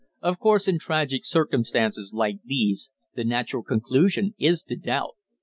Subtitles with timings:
[0.19, 5.13] "Of course, in tragic circumstances like these the natural conclusion is to doubt.